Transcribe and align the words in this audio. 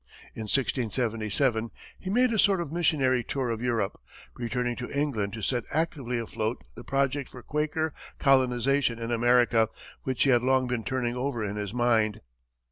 In 0.33 0.47
1677, 0.49 1.69
he 1.99 2.09
made 2.09 2.33
a 2.33 2.39
sort 2.39 2.59
of 2.59 2.71
missionary 2.71 3.23
tour 3.23 3.51
of 3.51 3.61
Europe, 3.61 4.01
returning 4.35 4.75
to 4.77 4.89
England 4.89 5.33
to 5.33 5.43
set 5.43 5.63
actively 5.69 6.17
afloat 6.17 6.63
the 6.73 6.83
project 6.83 7.29
for 7.29 7.43
Quaker 7.43 7.93
colonization 8.17 8.97
in 8.97 9.11
America 9.11 9.69
which 10.01 10.23
he 10.23 10.31
had 10.31 10.41
long 10.41 10.65
been 10.65 10.83
turning 10.83 11.15
over 11.15 11.45
in 11.45 11.55
his 11.55 11.71
mind. 11.71 12.21